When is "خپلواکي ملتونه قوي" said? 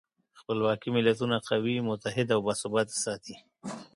0.39-1.75